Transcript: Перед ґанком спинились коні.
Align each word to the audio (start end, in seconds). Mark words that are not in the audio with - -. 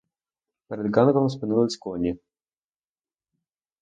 Перед 0.67 0.87
ґанком 0.91 1.29
спинились 1.29 1.77
коні. 1.77 2.19